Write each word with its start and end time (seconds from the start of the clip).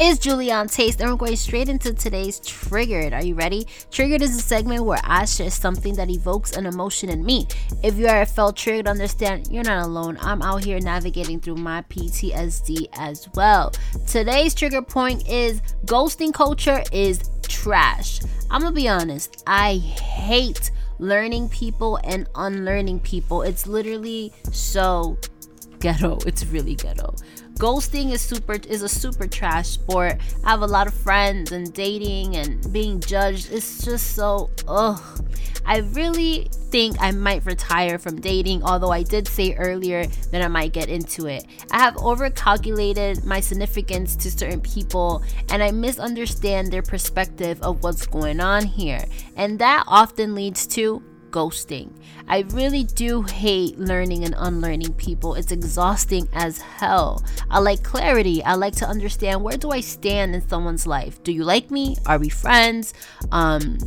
It's 0.00 0.20
Julian 0.20 0.68
Taste, 0.68 1.00
and 1.00 1.10
we're 1.10 1.16
going 1.16 1.34
straight 1.34 1.68
into 1.68 1.92
today's 1.92 2.38
Triggered. 2.38 3.12
Are 3.12 3.24
you 3.24 3.34
ready? 3.34 3.66
Triggered 3.90 4.22
is 4.22 4.36
a 4.36 4.40
segment 4.40 4.84
where 4.84 5.00
I 5.02 5.24
share 5.24 5.50
something 5.50 5.96
that 5.96 6.08
evokes 6.08 6.56
an 6.56 6.66
emotion 6.66 7.08
in 7.08 7.24
me. 7.24 7.48
If 7.82 7.96
you 7.96 8.06
are 8.06 8.24
felt 8.24 8.56
triggered, 8.56 8.86
understand 8.86 9.48
you're 9.50 9.64
not 9.64 9.84
alone. 9.84 10.16
I'm 10.20 10.40
out 10.40 10.62
here 10.62 10.78
navigating 10.78 11.40
through 11.40 11.56
my 11.56 11.82
PTSD 11.82 12.86
as 12.92 13.28
well. 13.34 13.72
Today's 14.06 14.54
trigger 14.54 14.82
point 14.82 15.28
is 15.28 15.60
ghosting 15.84 16.32
culture 16.32 16.84
is 16.92 17.28
trash. 17.42 18.20
I'm 18.52 18.62
gonna 18.62 18.76
be 18.76 18.88
honest, 18.88 19.42
I 19.48 19.78
hate 19.78 20.70
learning 21.00 21.48
people 21.48 21.98
and 22.04 22.28
unlearning 22.36 23.00
people. 23.00 23.42
It's 23.42 23.66
literally 23.66 24.32
so 24.52 25.18
ghetto. 25.80 26.18
It's 26.24 26.46
really 26.46 26.76
ghetto 26.76 27.16
ghosting 27.58 28.12
is 28.12 28.20
super 28.20 28.54
is 28.68 28.82
a 28.82 28.88
super 28.88 29.26
trash 29.26 29.68
sport. 29.68 30.16
I 30.44 30.50
have 30.50 30.62
a 30.62 30.66
lot 30.66 30.86
of 30.86 30.94
friends 30.94 31.52
and 31.52 31.72
dating 31.72 32.36
and 32.36 32.72
being 32.72 33.00
judged. 33.00 33.52
It's 33.52 33.84
just 33.84 34.14
so 34.14 34.50
ugh. 34.66 35.00
I 35.66 35.78
really 35.78 36.48
think 36.70 36.96
I 36.98 37.10
might 37.10 37.44
retire 37.44 37.98
from 37.98 38.20
dating, 38.20 38.62
although 38.62 38.90
I 38.90 39.02
did 39.02 39.28
say 39.28 39.54
earlier 39.54 40.06
that 40.30 40.40
I 40.40 40.48
might 40.48 40.72
get 40.72 40.88
into 40.88 41.26
it. 41.26 41.44
I 41.70 41.78
have 41.78 41.94
overcalculated 41.96 43.24
my 43.24 43.40
significance 43.40 44.16
to 44.16 44.30
certain 44.30 44.60
people 44.60 45.22
and 45.50 45.62
I 45.62 45.70
misunderstand 45.70 46.72
their 46.72 46.82
perspective 46.82 47.60
of 47.62 47.82
what's 47.82 48.06
going 48.06 48.40
on 48.40 48.64
here. 48.64 49.04
And 49.36 49.58
that 49.58 49.84
often 49.86 50.34
leads 50.34 50.66
to 50.68 51.02
ghosting. 51.30 51.90
I 52.28 52.40
really 52.50 52.84
do 52.84 53.22
hate 53.22 53.78
learning 53.78 54.24
and 54.24 54.34
unlearning 54.36 54.94
people. 54.94 55.34
It's 55.34 55.52
exhausting 55.52 56.28
as 56.32 56.60
hell. 56.60 57.24
I 57.50 57.58
like 57.60 57.82
clarity. 57.82 58.42
I 58.44 58.54
like 58.54 58.74
to 58.76 58.86
understand 58.86 59.42
where 59.42 59.56
do 59.56 59.70
I 59.70 59.80
stand 59.80 60.34
in 60.34 60.46
someone's 60.48 60.86
life? 60.86 61.22
Do 61.22 61.32
you 61.32 61.44
like 61.44 61.70
me? 61.70 61.96
Are 62.06 62.18
we 62.18 62.28
friends? 62.28 62.94
Um 63.32 63.78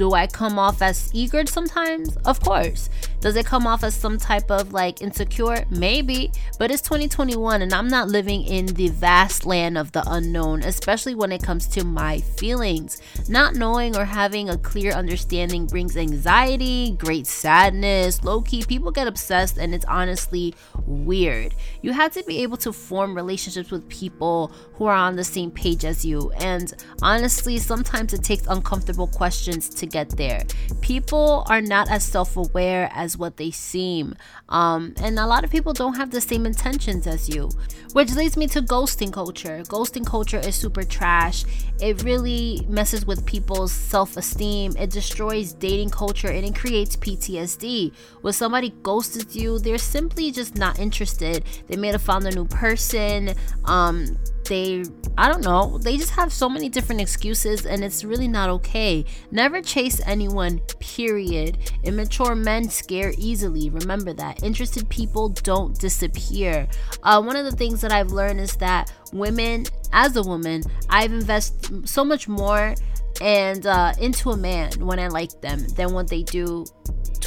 do 0.00 0.14
I 0.14 0.26
come 0.26 0.58
off 0.58 0.80
as 0.80 1.10
eager 1.12 1.44
sometimes? 1.44 2.16
Of 2.24 2.40
course. 2.40 2.88
Does 3.20 3.36
it 3.36 3.44
come 3.44 3.66
off 3.66 3.84
as 3.84 3.94
some 3.94 4.16
type 4.16 4.50
of 4.50 4.72
like 4.72 5.02
insecure? 5.02 5.66
Maybe. 5.68 6.32
But 6.58 6.70
it's 6.70 6.80
2021 6.80 7.60
and 7.60 7.74
I'm 7.74 7.88
not 7.88 8.08
living 8.08 8.44
in 8.44 8.64
the 8.64 8.88
vast 8.88 9.44
land 9.44 9.76
of 9.76 9.92
the 9.92 10.02
unknown, 10.06 10.62
especially 10.62 11.14
when 11.14 11.32
it 11.32 11.42
comes 11.42 11.66
to 11.68 11.84
my 11.84 12.20
feelings. 12.20 13.02
Not 13.28 13.56
knowing 13.56 13.94
or 13.94 14.06
having 14.06 14.48
a 14.48 14.56
clear 14.56 14.92
understanding 14.92 15.66
brings 15.66 15.98
anxiety, 15.98 16.92
great 16.92 17.26
sadness, 17.26 18.24
low 18.24 18.40
key. 18.40 18.64
People 18.64 18.92
get 18.92 19.06
obsessed 19.06 19.58
and 19.58 19.74
it's 19.74 19.84
honestly 19.84 20.54
weird. 20.86 21.54
You 21.82 21.92
have 21.92 22.12
to 22.12 22.24
be 22.24 22.42
able 22.42 22.56
to 22.56 22.72
form 22.72 23.14
relationships 23.14 23.70
with 23.70 23.86
people 23.90 24.50
who 24.76 24.86
are 24.86 24.96
on 24.96 25.16
the 25.16 25.24
same 25.24 25.50
page 25.50 25.84
as 25.84 26.06
you. 26.06 26.32
And 26.40 26.72
honestly, 27.02 27.58
sometimes 27.58 28.14
it 28.14 28.24
takes 28.24 28.46
uncomfortable 28.46 29.06
questions 29.06 29.68
to 29.68 29.89
get 29.90 30.16
there. 30.16 30.44
People 30.80 31.44
are 31.48 31.60
not 31.60 31.90
as 31.90 32.04
self 32.04 32.36
aware 32.36 32.90
as 32.94 33.16
what 33.16 33.36
they 33.36 33.50
seem. 33.50 34.14
Um, 34.48 34.94
and 35.02 35.18
a 35.18 35.26
lot 35.26 35.44
of 35.44 35.50
people 35.50 35.72
don't 35.72 35.96
have 35.96 36.10
the 36.10 36.20
same 36.20 36.46
intentions 36.46 37.06
as 37.06 37.28
you. 37.28 37.50
Which 37.92 38.14
leads 38.14 38.36
me 38.36 38.46
to 38.48 38.62
ghosting 38.62 39.12
culture. 39.12 39.62
Ghosting 39.66 40.06
culture 40.06 40.38
is 40.38 40.56
super 40.56 40.82
trash. 40.82 41.44
It 41.80 42.02
really 42.02 42.64
messes 42.68 43.06
with 43.06 43.26
people's 43.26 43.72
self 43.72 44.16
esteem. 44.16 44.74
It 44.78 44.90
destroys 44.90 45.52
dating 45.52 45.90
culture 45.90 46.28
and 46.28 46.44
it 46.44 46.54
creates 46.54 46.96
PTSD. 46.96 47.92
When 48.20 48.32
somebody 48.32 48.70
ghosts 48.82 49.34
you, 49.34 49.58
they're 49.58 49.78
simply 49.78 50.30
just 50.30 50.56
not 50.56 50.78
interested. 50.78 51.44
They 51.68 51.76
may 51.76 51.88
have 51.88 52.02
found 52.02 52.26
a 52.26 52.30
new 52.30 52.46
person. 52.46 53.34
Um, 53.64 54.18
they 54.50 54.82
I 55.16 55.30
don't 55.30 55.44
know, 55.44 55.78
they 55.78 55.96
just 55.96 56.10
have 56.12 56.32
so 56.32 56.48
many 56.48 56.68
different 56.68 57.00
excuses 57.00 57.64
and 57.66 57.84
it's 57.84 58.04
really 58.04 58.28
not 58.28 58.50
okay. 58.50 59.04
Never 59.30 59.62
chase 59.62 60.00
anyone, 60.04 60.60
period. 60.80 61.58
Immature 61.84 62.34
men 62.34 62.68
scare 62.68 63.12
easily. 63.16 63.70
Remember 63.70 64.12
that. 64.14 64.42
Interested 64.42 64.88
people 64.88 65.28
don't 65.28 65.78
disappear. 65.78 66.66
Uh, 67.02 67.22
one 67.22 67.36
of 67.36 67.44
the 67.44 67.56
things 67.56 67.80
that 67.82 67.92
I've 67.92 68.12
learned 68.12 68.40
is 68.40 68.56
that 68.56 68.92
women, 69.12 69.66
as 69.92 70.16
a 70.16 70.22
woman, 70.22 70.62
I've 70.88 71.12
invested 71.12 71.88
so 71.88 72.04
much 72.04 72.26
more 72.26 72.74
and 73.20 73.66
uh, 73.66 73.92
into 74.00 74.30
a 74.30 74.36
man 74.36 74.72
when 74.80 74.98
I 74.98 75.08
like 75.08 75.40
them 75.40 75.66
than 75.76 75.92
what 75.92 76.08
they 76.08 76.22
do 76.22 76.64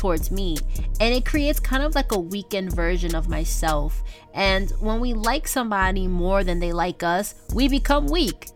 towards 0.04 0.32
me. 0.32 0.58
And 1.00 1.16
it 1.16 1.26
creates 1.26 1.62
kind 1.62 1.82
of 1.82 1.96
like 1.96 2.12
a 2.12 2.20
weakened 2.20 2.74
version 2.74 3.16
of 3.16 3.30
myself. 3.30 4.04
And 4.34 4.70
when 4.82 5.00
we 5.00 5.14
like 5.14 5.48
somebody 5.48 6.08
more 6.08 6.44
than 6.44 6.60
they 6.60 6.74
like 6.74 7.04
us, 7.04 7.36
we 7.56 7.70
become 7.70 8.08
weak. 8.08 8.50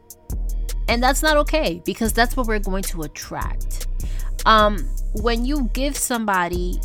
And 0.90 1.02
that's 1.02 1.24
not 1.24 1.38
okay 1.38 1.82
because 1.86 2.12
that's 2.12 2.36
what 2.36 2.48
we're 2.48 2.60
going 2.60 2.84
to 2.84 3.04
attract. 3.04 3.88
Um, 4.46 4.90
when 5.14 5.46
you 5.46 5.70
give 5.72 5.96
somebody 5.96 6.82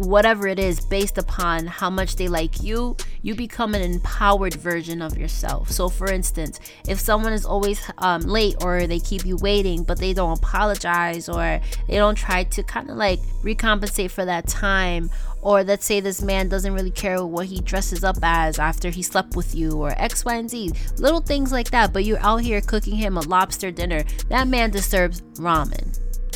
whatever 0.00 0.48
it 0.48 0.58
is 0.58 0.80
based 0.80 1.18
upon 1.18 1.66
how 1.66 1.90
much 1.90 2.16
they 2.16 2.26
like 2.26 2.62
you, 2.62 2.96
you 3.20 3.34
become 3.34 3.74
an 3.74 3.82
empowered 3.82 4.54
version 4.54 5.02
of 5.02 5.18
yourself. 5.18 5.70
So, 5.70 5.90
for 5.90 6.10
instance, 6.10 6.58
if 6.88 6.98
someone 6.98 7.34
is 7.34 7.44
always 7.44 7.80
um, 7.98 8.22
late 8.22 8.56
or 8.62 8.86
they 8.86 8.98
keep 8.98 9.26
you 9.26 9.36
waiting, 9.36 9.82
but 9.82 9.98
they 9.98 10.14
don't 10.14 10.38
apologize 10.38 11.28
or 11.28 11.60
they 11.86 11.96
don't 11.96 12.14
try 12.14 12.44
to 12.44 12.62
kind 12.62 12.88
of 12.88 12.96
like 12.96 13.20
recompensate 13.42 14.10
for 14.10 14.24
that 14.24 14.48
time, 14.48 15.10
or 15.42 15.62
let's 15.64 15.84
say 15.84 16.00
this 16.00 16.22
man 16.22 16.48
doesn't 16.48 16.72
really 16.72 16.90
care 16.90 17.24
what 17.24 17.46
he 17.46 17.60
dresses 17.60 18.02
up 18.02 18.16
as 18.22 18.58
after 18.58 18.88
he 18.88 19.02
slept 19.02 19.36
with 19.36 19.54
you, 19.54 19.72
or 19.72 19.90
X, 20.00 20.24
Y, 20.24 20.34
and 20.34 20.50
Z, 20.50 20.72
little 20.96 21.20
things 21.20 21.52
like 21.52 21.70
that, 21.70 21.92
but 21.92 22.04
you're 22.04 22.20
out 22.20 22.38
here 22.38 22.62
cooking 22.62 22.96
him 22.96 23.18
a 23.18 23.20
lobster 23.20 23.70
dinner, 23.70 24.04
that 24.28 24.48
man 24.48 24.70
deserves 24.70 25.20
ramen 25.36 25.89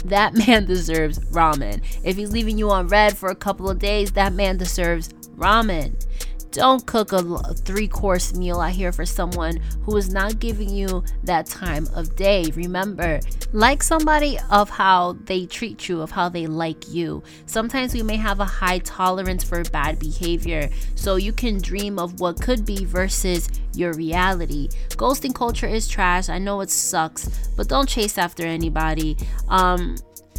that 0.04 0.34
man 0.47 0.66
deserves 0.66 1.19
ramen. 1.31 1.82
If 2.04 2.16
he's 2.16 2.32
leaving 2.32 2.59
you 2.59 2.70
on 2.70 2.88
read 2.88 3.16
for 3.16 3.28
a 3.28 3.34
couple 3.34 3.69
of 3.70 3.78
days, 3.78 4.12
that 4.12 4.32
man 4.32 4.56
deserves 4.56 5.09
ramen. 5.37 6.06
Don't 6.54 6.87
cook 6.87 7.12
a 7.12 7.20
three 7.54 7.88
course 7.88 8.32
meal 8.32 8.60
out 8.60 8.70
here 8.70 8.92
for 8.92 9.04
someone 9.04 9.56
who 9.82 9.97
is 9.97 10.15
not 10.15 10.38
giving 10.38 10.69
you 10.69 11.03
that 11.25 11.47
time 11.47 11.88
of 11.97 12.15
day. 12.15 12.44
Remember, 12.54 13.19
like 13.53 13.82
somebody 13.82 14.38
of 14.53 14.70
how 14.70 15.16
they 15.25 15.47
treat 15.47 15.88
you, 15.88 16.00
of 16.00 16.12
how 16.12 16.28
they 16.28 16.47
like 16.47 16.88
you. 16.88 17.25
Sometimes 17.47 17.92
we 17.92 18.04
may 18.04 18.15
have 18.15 18.38
a 18.38 18.44
high 18.44 18.78
tolerance 18.78 19.42
for 19.42 19.65
bad 19.65 19.98
behavior, 19.98 20.70
so 20.94 21.16
you 21.16 21.32
can 21.32 21.60
dream 21.60 21.98
of 21.98 22.20
what 22.20 22.41
could 22.41 22.65
be 22.65 22.84
versus 22.84 23.48
your 23.75 23.92
reality. 23.94 24.69
Ghosting 24.91 25.34
culture 25.34 25.66
is 25.66 25.88
trash. 25.88 26.28
I 26.28 26.38
know 26.38 26.60
it 26.60 26.71
sucks, 26.71 27.48
but 27.56 27.66
don't 27.66 27.88
chase 27.88 28.16
after 28.16 28.47
anybody. 28.47 29.16
Um, 29.48 29.97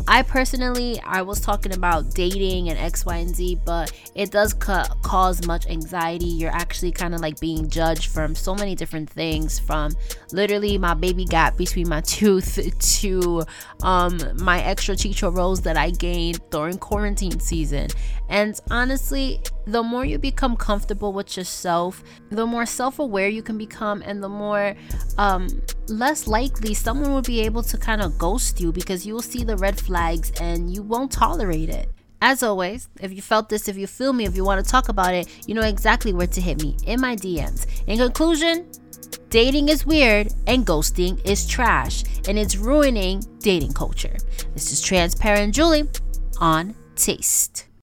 I 0.07 0.21
personally, 0.21 0.99
I 1.03 1.21
was 1.21 1.41
talking 1.41 1.73
about 1.73 2.13
dating 2.13 2.69
and 2.69 2.77
X, 2.77 3.05
Y, 3.05 3.17
and 3.17 3.35
Z, 3.35 3.59
but 3.65 3.91
it 4.13 4.29
does 4.29 4.53
ca- 4.53 4.93
cause 5.01 5.45
much 5.47 5.65
anxiety. 5.67 6.25
You're 6.25 6.51
actually 6.51 6.91
kind 6.91 7.15
of 7.15 7.21
like 7.21 7.39
being 7.39 7.69
judged 7.69 8.11
from 8.11 8.35
so 8.35 8.53
many 8.53 8.75
different 8.75 9.09
things 9.09 9.57
from 9.57 9.93
literally 10.31 10.77
my 10.77 10.93
baby 10.93 11.25
gap 11.25 11.57
between 11.57 11.89
my 11.89 12.01
tooth 12.05 12.59
to 12.99 13.43
um, 13.81 14.19
my 14.41 14.61
extra 14.61 14.95
chicho 14.95 15.35
rolls 15.35 15.61
that 15.61 15.77
I 15.77 15.89
gained 15.91 16.39
during 16.51 16.77
quarantine 16.77 17.39
season. 17.39 17.87
And 18.29 18.59
honestly, 18.69 19.41
the 19.65 19.81
more 19.81 20.05
you 20.05 20.17
become 20.17 20.55
comfortable 20.55 21.11
with 21.11 21.37
yourself, 21.37 22.03
the 22.29 22.45
more 22.45 22.65
self 22.65 22.99
aware 22.99 23.27
you 23.27 23.41
can 23.41 23.57
become, 23.57 24.01
and 24.05 24.23
the 24.23 24.29
more 24.29 24.75
um, 25.17 25.47
less 25.87 26.27
likely 26.27 26.73
someone 26.73 27.11
will 27.11 27.21
be 27.21 27.41
able 27.41 27.63
to 27.63 27.77
kind 27.77 28.01
of 28.01 28.17
ghost 28.17 28.59
you 28.59 28.71
because 28.71 29.05
you 29.05 29.13
will 29.13 29.21
see 29.21 29.43
the 29.43 29.57
red 29.57 29.79
flags 29.79 30.31
and 30.39 30.73
you 30.73 30.81
won't 30.81 31.11
tolerate 31.11 31.69
it. 31.69 31.89
As 32.21 32.41
always, 32.41 32.89
if 33.01 33.11
you 33.13 33.21
felt 33.21 33.49
this, 33.49 33.67
if 33.67 33.77
you 33.77 33.87
feel 33.87 34.13
me, 34.13 34.25
if 34.25 34.35
you 34.35 34.43
want 34.43 34.63
to 34.63 34.71
talk 34.71 34.89
about 34.89 35.13
it, 35.13 35.27
you 35.47 35.53
know 35.53 35.61
exactly 35.61 36.13
where 36.13 36.27
to 36.27 36.41
hit 36.41 36.61
me 36.61 36.77
in 36.85 37.01
my 37.01 37.15
DMs. 37.15 37.67
In 37.87 37.97
conclusion, 37.97 38.67
dating 39.29 39.69
is 39.69 39.85
weird 39.85 40.33
and 40.47 40.65
ghosting 40.65 41.23
is 41.25 41.45
trash, 41.45 42.03
and 42.27 42.39
it's 42.39 42.55
ruining 42.55 43.21
dating 43.39 43.73
culture. 43.73 44.15
This 44.53 44.71
is 44.71 44.81
Transparent 44.81 45.53
Julie 45.53 45.89
on 46.39 46.73
Taste. 46.95 47.67